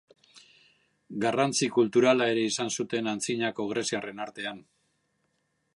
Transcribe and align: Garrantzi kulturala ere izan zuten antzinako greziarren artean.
Garrantzi 1.25 1.67
kulturala 1.75 2.29
ere 2.35 2.47
izan 2.53 2.73
zuten 2.77 3.11
antzinako 3.13 3.67
greziarren 3.75 4.25
artean. 4.27 4.65